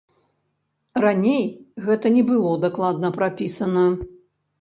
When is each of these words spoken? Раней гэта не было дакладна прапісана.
Раней 1.03 1.43
гэта 1.89 2.11
не 2.15 2.23
было 2.31 2.55
дакладна 2.65 3.13
прапісана. 3.19 3.85